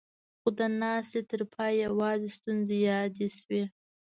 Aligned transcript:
خو 0.41 0.49
د 0.59 0.61
ناستې 0.81 1.19
تر 1.31 1.41
پايه 1.53 1.79
يواځې 1.85 2.29
ستونزې 2.37 2.77
يادې 2.89 3.27
شوې. 3.37 3.63